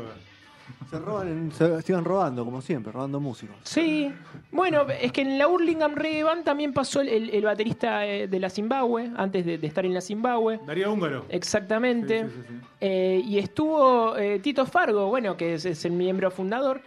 Se 0.90 0.98
roban, 1.00 1.28
en- 1.28 1.52
se 1.52 1.82
sigan 1.82 2.04
robando, 2.04 2.44
como 2.44 2.60
siempre, 2.60 2.92
robando 2.92 3.18
músicos. 3.20 3.56
Sí, 3.64 4.12
bueno, 4.52 4.86
es 4.88 5.10
que 5.12 5.22
en 5.22 5.36
la 5.38 5.48
Hurlingham 5.48 5.94
Reggae 5.94 6.22
Band 6.22 6.44
también 6.44 6.72
pasó 6.72 7.00
el, 7.00 7.08
el- 7.08 7.30
el 7.30 7.44
baterista 7.44 8.06
eh, 8.06 8.28
de 8.28 8.38
la 8.40 8.48
Zimbabue, 8.50 9.10
antes 9.16 9.44
de, 9.44 9.58
de 9.58 9.66
estar 9.66 9.84
en 9.84 9.94
la 9.94 10.00
Zimbabue. 10.00 10.60
Darío 10.66 10.92
Húngaro. 10.92 11.24
Exactamente. 11.28 12.20
Sí, 12.24 12.28
sí, 12.28 12.40
sí, 12.48 12.54
sí. 12.60 12.66
Eh, 12.80 13.22
y 13.24 13.38
estuvo 13.38 14.16
eh, 14.16 14.38
Tito 14.38 14.64
Fargo, 14.66 15.08
bueno, 15.08 15.36
que 15.36 15.54
es, 15.54 15.64
es 15.64 15.84
el 15.84 15.92
miembro 15.92 16.30
fundador, 16.30 16.80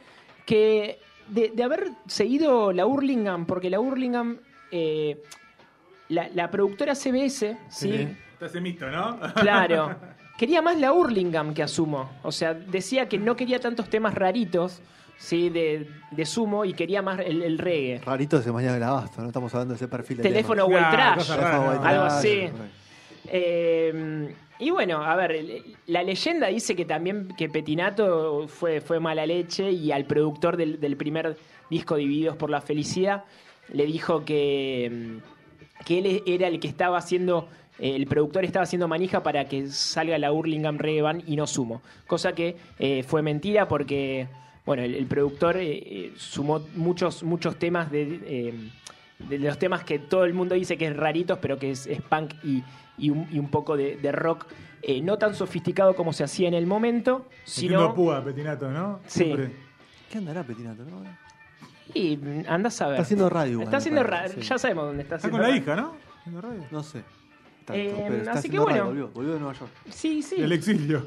que 0.46 1.00
de, 1.28 1.50
de 1.54 1.64
haber 1.64 1.90
seguido 2.08 2.72
la 2.72 2.86
Hurlingham, 2.86 3.46
porque 3.46 3.70
la 3.70 3.80
Hurlingham, 3.80 4.38
eh, 4.72 5.22
la, 6.08 6.30
la 6.34 6.50
productora 6.50 6.96
CBS, 6.96 7.58
¿sí? 7.70 8.08
Está 8.34 8.46
ese 8.46 8.62
mito, 8.62 8.90
¿no? 8.90 9.20
Claro. 9.36 9.96
Quería 10.40 10.62
más 10.62 10.80
la 10.80 10.94
Hurlingham 10.94 11.54
que 11.54 11.62
Asumo. 11.62 12.10
O 12.24 12.32
sea, 12.32 12.54
decía 12.54 13.10
que 13.10 13.18
no 13.18 13.36
quería 13.36 13.60
tantos 13.60 13.90
temas 13.90 14.16
raritos, 14.16 14.82
¿sí? 15.18 15.50
De, 15.50 15.90
de 16.12 16.26
Sumo 16.26 16.64
y 16.64 16.72
quería 16.72 17.02
más 17.02 17.20
el, 17.20 17.44
el 17.44 17.58
reggae. 17.58 18.00
Rarito 18.00 18.38
ese 18.38 18.50
mañana 18.54 18.76
del 18.76 18.84
abasto, 18.84 19.22
no 19.22 19.28
estamos 19.28 19.54
hablando 19.54 19.74
de 19.74 19.76
ese 19.76 19.90
perfil 19.90 20.16
de 20.18 20.24
Teléfono 20.24 20.66
white 20.66 20.88
trash. 20.92 21.30
Algo 21.30 22.04
así. 22.04 22.50
Eh, 23.26 24.34
y 24.60 24.70
bueno, 24.70 25.04
a 25.04 25.14
ver, 25.18 25.46
la 25.88 26.04
leyenda 26.04 26.48
dice 26.48 26.74
que 26.74 26.86
también 26.86 27.28
que 27.38 27.50
Petinato 27.50 28.48
fue, 28.48 28.80
fue 28.80 29.02
mala 29.02 29.26
leche 29.26 29.70
y 29.70 29.92
al 29.92 30.06
productor 30.06 30.56
del, 30.56 30.80
del 30.80 30.96
primer 30.96 31.38
disco 31.70 31.98
Divididos 31.98 32.38
por 32.38 32.50
la 32.50 32.62
Felicidad 32.62 33.26
le 33.74 33.86
dijo 33.86 34.24
que, 34.26 34.90
mm, 34.90 35.84
que 35.86 36.00
él 36.00 36.24
era 36.26 36.48
el 36.48 36.60
que 36.60 36.68
estaba 36.68 36.98
haciendo, 36.98 37.48
eh, 37.80 37.96
el 37.96 38.06
productor 38.08 38.46
estaba 38.46 38.64
haciendo 38.64 38.88
manija 38.88 39.24
para 39.24 39.46
que 39.46 39.68
salga 39.68 40.18
la 40.18 40.32
Hurlingham 40.32 40.78
Reggae 40.78 41.02
Band 41.02 41.24
y 41.28 41.36
no 41.36 41.48
Sumo. 41.48 41.82
Cosa 42.08 42.34
que 42.34 42.56
eh, 42.78 43.04
fue 43.04 43.22
mentira 43.22 43.68
porque, 43.68 44.28
bueno, 44.66 44.84
el, 44.84 44.96
el 44.96 45.06
productor 45.08 45.58
eh, 45.58 45.72
eh, 45.78 46.14
sumó 46.18 46.62
muchos, 46.76 47.24
muchos 47.24 47.58
temas 47.58 47.90
de... 47.92 48.20
eh, 48.26 48.54
de 49.20 49.38
los 49.38 49.60
temas 49.60 49.84
que 49.84 50.00
todo 50.00 50.24
el 50.24 50.34
mundo 50.34 50.56
dice 50.56 50.78
que 50.78 50.88
es 50.88 50.96
raritos, 50.96 51.40
pero 51.40 51.60
que 51.60 51.72
es, 51.72 51.88
es 51.88 52.02
punk 52.02 52.36
y, 52.42 52.64
y 52.98 53.10
un, 53.10 53.28
y 53.30 53.38
un 53.38 53.50
poco 53.50 53.76
de, 53.76 53.98
de 53.98 54.14
rock, 54.14 54.46
eh, 54.82 55.02
no 55.02 55.18
tan 55.18 55.36
sofisticado 55.36 55.94
como 55.94 56.14
se 56.14 56.24
hacía 56.24 56.48
en 56.48 56.54
el 56.54 56.66
momento, 56.66 57.26
sino... 57.44 57.94
púa, 57.94 58.24
Petinato, 58.24 58.72
¿no? 58.72 59.02
Sí. 59.08 59.26
Siempre. 59.26 59.52
¿Qué 60.10 60.20
andará 60.20 60.42
Petinato? 60.44 60.86
no? 60.86 61.04
Y 61.94 62.18
andás 62.48 62.82
a 62.82 62.86
ver. 62.86 62.94
Está 62.94 63.02
haciendo 63.04 63.30
radio. 63.30 63.62
Está 63.62 63.76
haciendo 63.76 64.04
radio, 64.04 64.36
sí. 64.36 64.42
ya 64.42 64.58
sabemos 64.58 64.86
dónde 64.86 65.04
está 65.04 65.16
Está 65.18 65.28
haciendo 65.28 65.38
con 65.38 65.42
la 65.42 65.48
radio. 65.50 65.62
hija, 65.62 65.76
¿no? 65.76 65.96
Haciendo 66.22 66.42
radio. 66.42 66.64
No 66.72 66.84
sé. 66.84 67.04
Tanto, 67.70 67.82
Eh, 67.82 68.04
pero 68.08 68.16
está 68.16 68.32
así 68.32 68.50
que 68.50 68.58
bueno. 68.60 68.86
volvió, 68.88 69.08
volvió 69.10 69.34
de 69.34 69.40
Nueva 69.40 69.54
York. 69.54 69.72
Sí, 69.90 70.22
sí. 70.24 70.42
El 70.42 70.52
exilio. 70.52 71.06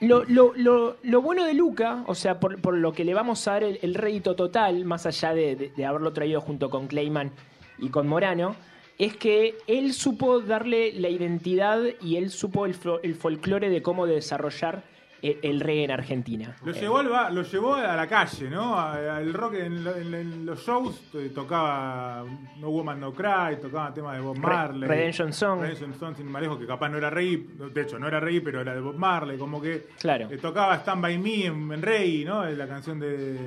Lo, 0.00 0.24
lo, 0.24 0.52
lo, 0.54 0.96
lo 1.02 1.22
bueno 1.22 1.44
de 1.44 1.54
Luca, 1.54 2.04
o 2.06 2.14
sea, 2.14 2.38
por, 2.38 2.60
por 2.60 2.74
lo 2.76 2.92
que 2.92 3.04
le 3.04 3.14
vamos 3.14 3.48
a 3.48 3.52
dar 3.52 3.64
el, 3.64 3.78
el 3.82 3.94
rédito 3.94 4.36
total, 4.36 4.84
más 4.84 5.06
allá 5.06 5.34
de, 5.34 5.56
de- 5.56 5.72
de 5.76 5.86
haberlo 5.86 6.12
traído 6.12 6.40
junto 6.40 6.70
con 6.70 6.86
Clayman 6.86 7.32
y 7.78 7.88
con 7.88 8.06
Morano, 8.06 8.54
es 8.98 9.16
que 9.16 9.56
él 9.66 9.92
supo 9.92 10.40
darle 10.40 10.92
la 10.92 11.08
identidad 11.08 11.80
y 12.02 12.16
él 12.16 12.30
supo 12.30 12.66
el, 12.66 12.78
fo- 12.78 13.00
el 13.02 13.14
folclore 13.16 13.70
de 13.70 13.82
cómo 13.82 14.06
desarrollar 14.06 14.84
el, 15.22 15.38
el 15.42 15.60
reggae 15.60 15.84
en 15.84 15.90
Argentina. 15.90 16.56
Lo 16.64 16.72
Eh, 16.72 16.80
llevó, 16.80 16.98
al 16.98 17.34
lo 17.34 17.42
llevó 17.42 17.74
a 17.74 17.96
la 17.96 18.06
calle, 18.06 18.48
¿no? 18.50 18.78
Al 18.78 19.32
rock 19.32 19.54
en, 19.54 19.84
lo- 19.84 19.96
en- 19.96 20.14
en 20.14 20.46
los 20.46 20.64
shows 20.64 21.00
eh, 21.14 21.30
tocaba 21.34 22.24
No 22.58 22.70
Woman 22.70 23.00
No 23.00 23.12
Cry, 23.12 23.56
tocaba 23.60 23.92
temas 23.92 24.16
de 24.16 24.22
Bob 24.22 24.36
Re- 24.36 24.40
Marley. 24.42 24.88
Redemption 24.88 25.32
Song. 25.32 25.60
Redemption 25.60 25.94
Song, 25.98 26.14
sin 26.16 26.32
lejos, 26.32 26.58
que 26.58 26.66
capaz 26.66 26.88
no 26.88 26.98
era 26.98 27.10
reggae, 27.10 27.46
de 27.72 27.82
hecho 27.82 27.98
no 27.98 28.06
era 28.08 28.20
reggae, 28.20 28.40
pero 28.40 28.60
era 28.60 28.74
de 28.74 28.80
Bob 28.80 28.96
Marley, 28.96 29.36
como 29.38 29.60
que 29.60 29.88
Claro. 29.98 30.28
eh, 30.30 30.38
tocaba 30.38 30.76
Stand 30.76 31.02
By 31.02 31.18
Me 31.18 31.46
en, 31.46 31.72
en 31.72 31.82
reggae, 31.82 32.24
¿no? 32.24 32.44
La 32.44 32.66
canción 32.68 32.98
de, 33.00 33.38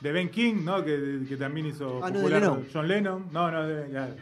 de 0.00 0.12
Ben 0.12 0.28
King, 0.28 0.56
¿no? 0.64 0.84
Que, 0.84 1.20
que 1.28 1.36
también 1.36 1.66
hizo 1.66 2.00
Ah, 2.02 2.08
¿no 2.10 2.18
de 2.18 2.20
popular 2.20 2.40
Lennon? 2.42 2.66
John 2.72 2.88
Lennon. 2.88 3.26
No, 3.32 3.50
no, 3.50 3.66
de, 3.66 3.88
claro. 3.88 4.14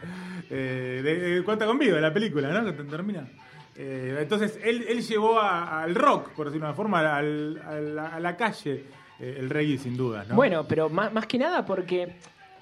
Eh, 0.49 1.01
de- 1.03 1.19
de- 1.19 1.43
Cuenta 1.43 1.65
conmigo, 1.65 1.95
de 1.95 2.01
la 2.01 2.13
película, 2.13 2.49
¿no? 2.49 2.65
Que 2.65 2.71
te- 2.71 2.83
termina. 2.85 3.27
Eh, 3.77 4.17
entonces, 4.21 4.59
él, 4.63 4.85
él 4.87 5.01
llevó 5.01 5.39
a- 5.39 5.83
al 5.83 5.95
rock, 5.95 6.29
por 6.29 6.45
decirlo 6.47 6.65
de 6.67 6.69
una 6.71 6.75
forma, 6.75 7.17
al- 7.17 7.61
a, 7.65 7.73
la, 7.75 8.07
a 8.07 8.19
la 8.19 8.37
calle 8.37 8.85
eh, 9.19 9.35
el 9.39 9.49
reggae, 9.49 9.77
sin 9.77 9.97
duda, 9.97 10.23
¿no? 10.27 10.35
Bueno, 10.35 10.65
pero 10.67 10.89
más, 10.89 11.11
más 11.11 11.25
que 11.27 11.37
nada 11.37 11.65
porque 11.65 12.15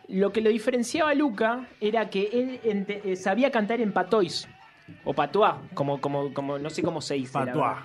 lo 0.08 0.32
que 0.32 0.42
lo 0.42 0.50
diferenciaba 0.50 1.12
a 1.12 1.14
Luca 1.14 1.68
era 1.80 2.10
que 2.10 2.30
él 2.34 2.60
ente- 2.64 3.02
eh, 3.06 3.16
sabía 3.16 3.52
cantar 3.52 3.80
en 3.82 3.92
patois 3.92 4.48
o 5.04 5.14
patois, 5.14 5.54
como, 5.74 6.02
como, 6.02 6.34
como 6.34 6.58
no 6.60 6.70
sé 6.70 6.82
cómo 6.82 7.00
se 7.02 7.14
dice. 7.16 7.34
Patois. 7.34 7.78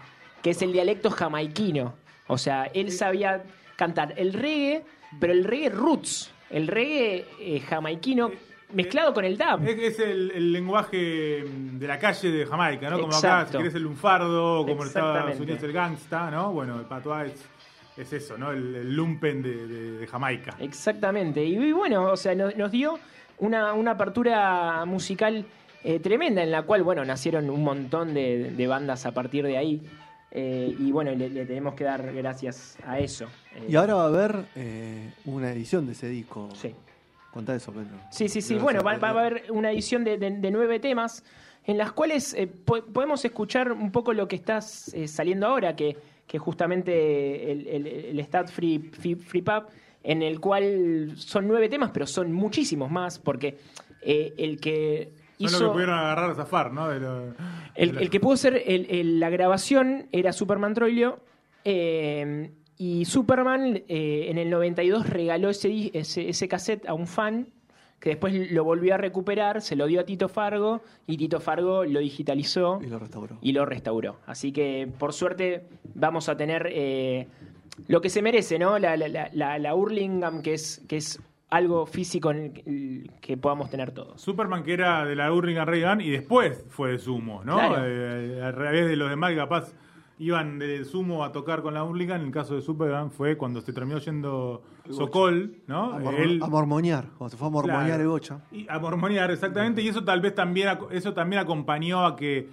que 0.42 0.50
es 0.50 0.62
el 0.62 0.72
dialecto 0.72 1.10
jamaiquino. 1.10 1.94
O 2.28 2.38
sea, 2.38 2.64
él 2.74 2.90
sabía 2.92 3.42
cantar 3.76 4.14
el 4.16 4.32
reggae, 4.32 4.84
pero 5.20 5.32
el 5.32 5.44
reggae 5.44 5.68
roots, 5.70 6.30
el 6.50 6.66
reggae 6.66 7.24
eh, 7.40 7.60
jamaiquino 7.60 8.30
mezclado 8.72 9.14
con 9.14 9.24
el 9.24 9.36
dub. 9.38 9.66
Es, 9.66 9.78
es 9.78 9.98
el, 10.00 10.30
el 10.32 10.52
lenguaje 10.52 11.42
mm, 11.44 11.78
de 11.78 11.86
la 11.86 11.98
calle 11.98 12.30
de 12.30 12.46
Jamaica, 12.46 12.90
¿no? 12.90 13.00
Como 13.00 13.14
acá, 13.16 13.46
si 13.46 13.56
querés 13.56 13.74
el 13.74 13.82
lunfardo, 13.82 14.66
como 14.66 14.82
en 14.82 14.88
Estados. 14.88 15.40
Unidos 15.40 15.62
el 15.62 15.72
gangsta, 15.72 16.30
¿no? 16.30 16.52
Bueno, 16.52 16.78
el 16.78 16.86
patois 16.86 17.32
es, 17.32 17.44
es 17.96 18.12
eso, 18.12 18.36
¿no? 18.38 18.50
El, 18.52 18.74
el 18.74 18.94
lumpen 18.94 19.42
de, 19.42 19.66
de- 19.66 19.90
de 19.98 20.06
Jamaica. 20.06 20.54
Exactamente. 20.60 21.44
Y, 21.44 21.56
y 21.56 21.72
bueno, 21.72 22.04
o 22.12 22.16
sea, 22.16 22.34
nos, 22.34 22.56
nos 22.56 22.70
dio 22.70 22.98
una, 23.38 23.72
una 23.72 23.92
apertura 23.92 24.84
musical 24.84 25.44
eh, 25.84 26.00
tremenda 26.00 26.42
en 26.42 26.50
la 26.50 26.62
cual, 26.62 26.82
bueno, 26.82 27.04
nacieron 27.04 27.48
un 27.50 27.62
montón 27.64 28.12
de, 28.14 28.50
de 28.50 28.66
bandas 28.66 29.06
a 29.06 29.12
partir 29.12 29.44
de 29.44 29.56
ahí. 29.56 29.82
Eh, 30.30 30.76
y 30.78 30.92
bueno, 30.92 31.10
le, 31.12 31.30
le 31.30 31.46
tenemos 31.46 31.74
que 31.74 31.84
dar 31.84 32.12
gracias 32.12 32.76
a 32.86 32.98
eso. 32.98 33.24
Eh, 33.54 33.66
Y 33.70 33.76
ahora 33.76 33.94
va 33.94 34.02
a 34.02 34.06
haber 34.08 34.44
eh, 34.56 35.12
una 35.24 35.50
edición 35.52 35.86
de 35.86 35.92
ese 35.92 36.06
disco. 36.08 36.50
Sí. 36.54 36.74
Contá 37.38 37.54
eso, 37.54 37.70
Pedro. 37.72 37.86
Sí, 38.10 38.28
sí, 38.28 38.42
sí. 38.42 38.56
Bueno, 38.56 38.82
va, 38.82 38.92
a 38.92 39.10
haber 39.10 39.44
una 39.50 39.70
edición 39.70 40.02
de, 40.02 40.18
de- 40.18 40.32
de 40.32 40.50
nueve 40.50 40.80
temas 40.80 41.22
en 41.64 41.78
las 41.78 41.92
cuales 41.92 42.34
eh, 42.34 42.48
po- 42.48 42.84
podemos 42.92 43.24
escuchar 43.24 43.70
un 43.70 43.92
poco 43.92 44.12
lo 44.12 44.26
que 44.26 44.34
está 44.34 44.58
eh, 44.92 45.06
saliendo 45.06 45.46
ahora, 45.46 45.76
que, 45.76 45.96
que 46.26 46.38
justamente 46.38 47.52
el, 47.52 47.66
el, 47.68 47.86
el 47.86 48.20
Stat 48.24 48.48
Free, 48.50 48.78
Free, 48.92 49.14
Free 49.14 49.42
Pub, 49.42 49.66
en 50.02 50.22
el 50.22 50.40
cual 50.40 51.12
son 51.16 51.46
nueve 51.46 51.68
temas, 51.68 51.90
pero 51.92 52.06
son 52.08 52.32
muchísimos 52.32 52.90
más, 52.90 53.20
porque 53.20 53.58
eh, 54.02 54.32
el 54.36 54.58
que 54.60 55.12
Son 55.38 55.46
hizo... 55.46 55.60
lo 55.60 55.66
que 55.68 55.72
pudieron 55.74 55.96
agarrar 55.98 56.30
a 56.30 56.34
zafar, 56.34 56.72
¿no? 56.72 56.88
De 56.88 56.98
lo- 56.98 57.20
de 57.26 57.32
El, 57.76 57.90
lo- 57.94 58.00
el 58.00 58.10
que 58.10 58.18
pudo 58.18 58.36
ser 58.36 58.60
el- 58.66 58.86
el- 58.90 59.20
la 59.20 59.30
grabación 59.30 60.08
era 60.10 60.32
Superman 60.32 60.74
Troilio. 60.74 61.20
Eh, 62.78 62.82
y 62.84 63.04
Superman 63.04 63.82
eh, 63.88 64.26
en 64.28 64.38
el 64.38 64.50
92 64.50 65.08
regaló 65.10 65.50
ese, 65.50 65.90
ese, 65.94 66.28
ese 66.28 66.48
cassette 66.48 66.86
a 66.88 66.94
un 66.94 67.06
fan 67.06 67.46
que 68.00 68.10
después 68.10 68.52
lo 68.52 68.62
volvió 68.62 68.94
a 68.94 68.96
recuperar, 68.96 69.60
se 69.60 69.74
lo 69.74 69.86
dio 69.86 69.98
a 70.00 70.04
Tito 70.04 70.28
Fargo 70.28 70.82
y 71.08 71.16
Tito 71.16 71.40
Fargo 71.40 71.84
lo 71.84 71.98
digitalizó 71.98 72.78
Y 72.80 72.86
lo 72.86 73.00
restauró. 73.00 73.38
y 73.42 73.52
lo 73.52 73.66
restauró. 73.66 74.16
Así 74.26 74.52
que 74.52 74.88
por 74.98 75.12
suerte 75.12 75.64
vamos 75.94 76.28
a 76.28 76.36
tener 76.36 76.68
eh, 76.70 77.26
lo 77.88 78.00
que 78.00 78.08
se 78.08 78.22
merece, 78.22 78.56
¿no? 78.58 78.78
La, 78.78 78.96
la, 78.96 79.08
la, 79.32 79.58
la- 79.58 79.74
Hurlingham, 79.74 80.42
que 80.42 80.54
es, 80.54 80.84
que 80.88 80.96
es 80.98 81.20
algo 81.50 81.86
físico 81.86 82.30
en 82.30 82.52
el- 82.66 83.10
que 83.20 83.36
podamos 83.36 83.68
tener 83.68 83.90
todos. 83.90 84.20
Superman 84.20 84.62
que 84.62 84.74
era 84.74 85.04
de 85.04 85.16
la 85.16 85.32
Hurlingham 85.32 85.66
Reagan 85.66 86.00
y 86.00 86.08
después 86.10 86.64
fue 86.68 86.92
de 86.92 86.98
Sumo, 87.00 87.42
¿no? 87.44 87.56
Claro. 87.56 87.82
Eh, 87.84 88.40
al 88.44 88.52
revés 88.52 88.86
de 88.88 88.94
los 88.94 89.10
demás 89.10 89.34
capaz 89.34 89.72
iban 90.18 90.58
de 90.58 90.84
Sumo 90.84 91.24
a 91.24 91.32
tocar 91.32 91.62
con 91.62 91.74
la 91.74 91.84
Hurlingham, 91.84 92.20
en 92.20 92.26
el 92.26 92.32
caso 92.32 92.54
de 92.54 92.60
Superman 92.62 93.10
fue 93.10 93.36
cuando 93.36 93.60
se 93.60 93.72
terminó 93.72 93.98
yendo 93.98 94.62
Sokol, 94.90 95.56
¿no? 95.66 95.92
A, 95.94 95.98
mor- 96.00 96.14
Él- 96.14 96.40
a 96.42 96.46
mormoñar. 96.48 97.06
Cuando 97.16 97.30
se 97.30 97.36
fue 97.36 97.48
a 97.48 97.50
mormoñar 97.50 97.84
Claro. 97.86 98.02
el 98.02 98.08
bocha. 98.08 98.40
Y 98.50 98.66
a 98.68 98.78
mormonear, 98.78 99.30
exactamente. 99.30 99.80
Y 99.82 99.88
eso 99.88 100.02
tal 100.04 100.20
vez 100.20 100.34
también, 100.34 100.76
eso 100.90 101.12
también 101.14 101.40
acompañó 101.42 102.04
a 102.04 102.16
que 102.16 102.48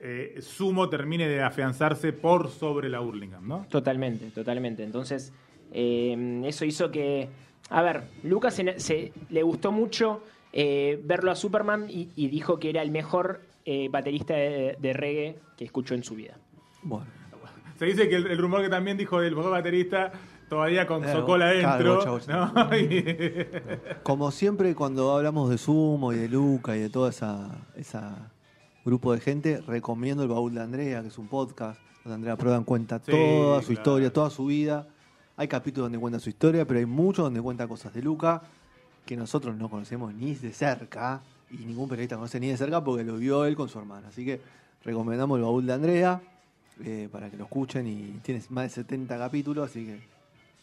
eh, 0.00 0.36
Sumo 0.40 0.88
termine 0.88 1.26
de 1.26 1.42
afianzarse 1.42 2.12
por 2.12 2.50
sobre 2.50 2.88
la 2.88 3.00
Hurlingham, 3.00 3.48
¿no? 3.48 3.66
Totalmente, 3.68 4.30
totalmente. 4.30 4.84
Entonces, 4.84 5.32
eh, 5.72 6.42
eso 6.46 6.64
hizo 6.64 6.90
que, 6.92 7.28
a 7.70 7.82
ver, 7.82 8.04
Lucas 8.22 8.54
se, 8.54 8.78
se- 8.78 9.12
le 9.30 9.42
gustó 9.42 9.72
mucho 9.72 10.22
eh, 10.52 11.00
verlo 11.04 11.30
a 11.32 11.34
Superman 11.34 11.86
y, 11.90 12.08
y 12.14 12.28
dijo 12.28 12.58
que 12.60 12.70
era 12.70 12.80
el 12.82 12.90
mejor 12.92 13.40
eh, 13.64 13.88
baterista 13.90 14.34
de, 14.34 14.76
de 14.80 14.92
reggae 14.92 15.36
que 15.56 15.64
escuchó 15.64 15.94
en 15.94 16.04
su 16.04 16.14
vida. 16.14 16.38
Bueno, 16.82 17.06
Se 17.78 17.84
dice 17.86 18.08
que 18.08 18.16
el, 18.16 18.26
el 18.28 18.38
rumor 18.38 18.62
que 18.62 18.68
también 18.68 18.96
dijo 18.96 19.20
del 19.20 19.34
baterista 19.34 20.12
todavía 20.48 20.86
con 20.86 21.02
Claro, 21.02 21.20
Socola 21.20 21.46
adentro. 21.48 22.18
como 24.02 24.30
siempre 24.30 24.74
cuando 24.74 25.14
hablamos 25.16 25.50
de 25.50 25.58
Sumo 25.58 26.12
y 26.12 26.16
de 26.16 26.28
Luca 26.28 26.76
y 26.76 26.80
de 26.80 26.90
toda 26.90 27.10
esa, 27.10 27.50
esa 27.76 28.30
grupo 28.84 29.12
de 29.12 29.20
gente, 29.20 29.60
recomiendo 29.66 30.22
el 30.22 30.28
baúl 30.30 30.54
de 30.54 30.62
Andrea, 30.62 31.02
que 31.02 31.08
es 31.08 31.18
un 31.18 31.28
podcast 31.28 31.78
donde 32.04 32.14
Andrea 32.14 32.36
Prodan 32.36 32.64
cuenta 32.64 32.98
Sí, 33.00 33.10
toda 33.10 33.60
su 33.60 33.66
claro. 33.68 33.72
historia, 33.72 34.12
toda 34.12 34.30
su 34.30 34.46
vida. 34.46 34.86
Hay 35.36 35.46
capítulos 35.46 35.84
donde 35.86 35.98
cuenta 35.98 36.18
su 36.18 36.30
historia, 36.30 36.64
pero 36.66 36.80
hay 36.80 36.86
muchos 36.86 37.24
donde 37.24 37.40
cuenta 37.42 37.68
cosas 37.68 37.92
de 37.92 38.02
Luca 38.02 38.42
que 39.04 39.16
nosotros 39.16 39.56
no 39.56 39.68
conocemos 39.68 40.12
ni 40.14 40.34
de 40.34 40.52
cerca 40.52 41.20
y 41.50 41.58
ningún 41.58 41.88
periodista 41.88 42.16
conoce 42.16 42.40
ni 42.40 42.48
de 42.48 42.56
cerca 42.56 42.82
porque 42.82 43.04
lo 43.04 43.16
vio 43.18 43.44
él 43.44 43.54
con 43.56 43.68
su 43.68 43.78
hermana. 43.78 44.08
Así 44.08 44.24
que 44.24 44.40
recomendamos 44.84 45.36
el 45.38 45.44
baúl 45.44 45.66
de 45.66 45.72
Andrea 45.74 46.20
eh, 46.84 47.08
para 47.10 47.30
que 47.30 47.36
lo 47.36 47.44
escuchen 47.44 47.86
y 47.86 48.18
tiene 48.22 48.42
más 48.50 48.64
de 48.64 48.70
70 48.70 49.18
capítulos, 49.18 49.70
así 49.70 49.86
que 49.86 50.00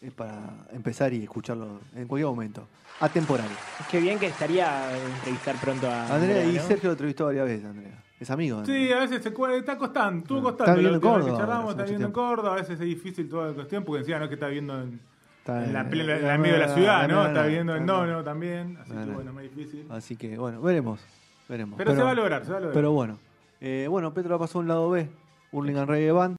es 0.08 0.14
para 0.14 0.40
empezar 0.74 1.14
y 1.14 1.24
escucharlo 1.24 1.80
en 1.96 2.08
cualquier 2.08 2.28
momento. 2.30 2.68
Atemporal. 3.00 3.48
Qué 3.90 4.00
bien 4.00 4.18
que 4.20 4.28
estaría 4.28 4.90
entrevistar 5.18 5.56
pronto 5.58 5.88
a 5.90 6.16
Andrea 6.16 6.44
y 6.46 6.54
¿no? 6.56 6.62
Sergio 6.62 6.90
lo 6.90 6.94
entrevistó 6.94 7.26
varias 7.26 7.46
veces, 7.46 7.66
Andrea. 7.66 8.02
Es 8.20 8.30
amigo. 8.30 8.62
de 8.62 8.66
Sí, 8.66 8.94
a 8.94 9.00
veces 9.00 9.22
se 9.22 9.34
cuela, 9.34 9.56
está 9.58 9.78
costando, 9.78 10.20
estuvo 10.22 10.42
costando. 10.44 10.64
está 10.72 10.76
viviendo 10.76 10.92
la 10.92 10.96
en 10.96 11.02
Córdoba 11.14 11.32
que 11.32 11.38
charlamos, 11.38 11.70
está 11.72 11.84
hace 11.84 11.92
viviendo 11.92 12.06
en 12.08 12.12
mucho 12.12 12.30
Córdoba, 12.36 12.54
a 12.54 12.56
veces 12.56 12.80
es 12.80 12.86
difícil 12.86 13.30
toda 13.30 13.48
la 13.48 13.54
cuestión, 13.54 13.84
porque 13.84 14.00
encima 14.00 14.18
no 14.20 14.24
es 14.26 14.30
que 14.30 14.34
está 14.36 14.48
viviendo 14.48 14.82
en, 14.82 15.00
Está 15.40 15.66
en 15.66 15.74
la 15.74 15.82
en- 15.82 15.90
plena- 15.90 16.34
en 16.36 16.42
medio 16.42 16.54
de 16.56 16.60
la 16.62 16.74
ciudad, 16.74 17.08
¿no? 17.10 17.26
Está 17.28 17.42
en- 17.42 17.48
viviendo 17.48 17.76
en 17.76 17.86
Nono 17.86 18.24
también, 18.24 18.78
así 18.82 18.92
que 18.94 18.98
en- 19.02 19.14
bueno, 19.14 19.34
más 19.34 19.44
difícil. 19.44 19.86
Así 19.90 20.16
que, 20.16 20.38
bueno, 20.38 20.62
veremos. 20.62 21.02
veremos. 21.50 21.78
Pero 21.78 21.94
se 21.94 22.02
va 22.04 22.12
a 22.12 22.16
lograr, 22.16 22.46
se 22.46 22.52
va 22.52 22.58
a 22.58 22.60
lograr. 22.62 22.74
Pero 22.74 22.92
bueno. 22.94 23.20
Eh, 23.60 23.88
bueno, 23.90 24.14
Petro 24.14 24.40
pasó 24.40 24.60
a 24.60 24.62
un 24.62 24.68
lado 24.70 24.90
B. 24.90 25.08
Hurlingham 25.56 25.88
Reggae 25.88 26.14
Band. 26.18 26.34